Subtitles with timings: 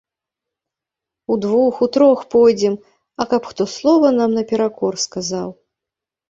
[1.31, 2.75] Удвух, утрох пойдзем,
[3.19, 5.49] а каб хто слова нам наперакор сказаў.